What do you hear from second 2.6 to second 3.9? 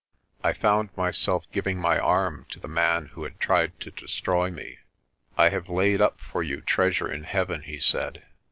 man who had tried